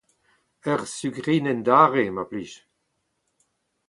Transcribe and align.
Ur 0.71 0.79
sukrinenn 0.97 1.61
darev, 1.67 2.09
mar 2.13 2.27
plij. 2.31 2.53